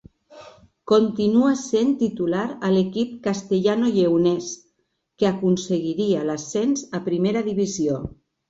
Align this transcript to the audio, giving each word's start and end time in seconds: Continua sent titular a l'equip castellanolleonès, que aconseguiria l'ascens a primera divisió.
Continua 0.91 1.49
sent 1.63 1.91
titular 1.99 2.45
a 2.69 2.71
l'equip 2.77 3.13
castellanolleonès, 3.29 4.49
que 5.21 5.31
aconseguiria 5.33 6.27
l'ascens 6.31 6.87
a 7.01 7.07
primera 7.13 7.49
divisió. 7.53 8.05